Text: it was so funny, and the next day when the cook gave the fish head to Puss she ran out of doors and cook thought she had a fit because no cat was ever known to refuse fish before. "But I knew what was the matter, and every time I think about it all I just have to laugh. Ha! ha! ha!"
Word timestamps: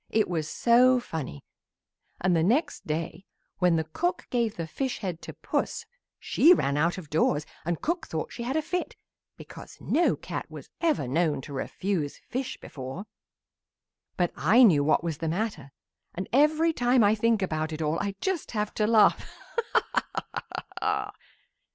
it 0.09 0.27
was 0.27 0.49
so 0.49 0.99
funny, 0.99 1.43
and 2.19 2.35
the 2.35 2.41
next 2.41 2.87
day 2.87 3.23
when 3.59 3.75
the 3.75 3.83
cook 3.83 4.25
gave 4.31 4.55
the 4.55 4.65
fish 4.65 4.97
head 4.97 5.21
to 5.21 5.31
Puss 5.31 5.85
she 6.17 6.55
ran 6.55 6.75
out 6.75 6.97
of 6.97 7.07
doors 7.11 7.45
and 7.65 7.83
cook 7.83 8.07
thought 8.07 8.31
she 8.33 8.41
had 8.41 8.55
a 8.57 8.63
fit 8.63 8.95
because 9.37 9.77
no 9.79 10.15
cat 10.15 10.49
was 10.49 10.71
ever 10.81 11.07
known 11.07 11.39
to 11.41 11.53
refuse 11.53 12.17
fish 12.17 12.57
before. 12.59 13.05
"But 14.17 14.33
I 14.35 14.63
knew 14.63 14.83
what 14.83 15.03
was 15.03 15.19
the 15.19 15.29
matter, 15.29 15.71
and 16.15 16.27
every 16.33 16.73
time 16.73 17.03
I 17.03 17.13
think 17.13 17.43
about 17.43 17.71
it 17.71 17.79
all 17.79 17.99
I 17.99 18.15
just 18.21 18.49
have 18.57 18.73
to 18.73 18.87
laugh. 18.87 19.23
Ha! 19.73 19.81
ha! 19.93 20.43
ha!" 20.81 21.13